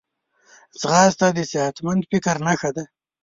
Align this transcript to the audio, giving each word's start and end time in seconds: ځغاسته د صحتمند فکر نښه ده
ځغاسته 0.79 1.27
د 1.37 1.39
صحتمند 1.51 2.01
فکر 2.11 2.35
نښه 2.45 2.69
ده 2.75 2.83